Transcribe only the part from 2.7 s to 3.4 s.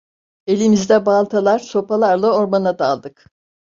daldık.